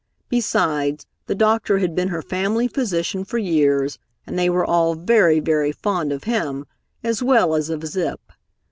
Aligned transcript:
Besides, 0.29 1.05
the 1.27 1.35
doctor 1.35 1.77
had 1.77 1.93
been 1.93 2.07
her 2.07 2.23
family 2.23 2.67
physician 2.67 3.23
for 3.23 3.37
years, 3.37 3.99
and 4.25 4.33
they 4.35 4.49
were 4.49 4.65
all 4.65 4.95
very, 4.95 5.39
very 5.39 5.71
fond 5.71 6.11
of 6.11 6.23
him 6.23 6.65
as 7.03 7.21
well 7.21 7.53
as 7.53 7.69
of 7.69 7.85
Zip. 7.85 8.31